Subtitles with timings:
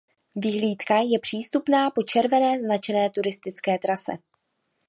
[0.35, 4.11] Vyhlídka je přístupná po červené značené turistické trase.